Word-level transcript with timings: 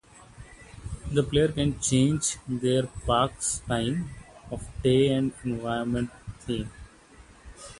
The 1.11 1.21
player 1.21 1.49
can 1.49 1.79
change 1.79 2.37
their 2.47 2.87
park's 3.05 3.59
time 3.59 4.09
of 4.49 4.67
day 4.81 5.09
and 5.09 5.31
environmental 5.43 6.17
theme. 6.39 6.71